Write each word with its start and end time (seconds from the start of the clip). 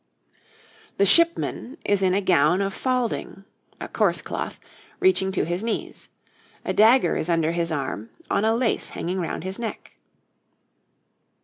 THE 0.97 1.05
SHIPMAN 1.05 1.77
is 1.85 2.01
in 2.01 2.15
a 2.15 2.21
gown 2.21 2.59
of 2.59 2.73
falding 2.73 3.45
(a 3.79 3.87
coarse 3.87 4.23
cloth), 4.23 4.59
reaching 4.99 5.31
to 5.33 5.45
his 5.45 5.63
knees. 5.63 6.09
A 6.65 6.73
dagger 6.73 7.15
is 7.15 7.29
under 7.29 7.51
his 7.51 7.71
arm, 7.71 8.09
on 8.27 8.43
a 8.43 8.55
lace 8.55 8.89
hanging 8.89 9.19
round 9.19 9.43
his 9.43 9.59
neck. 9.59 9.93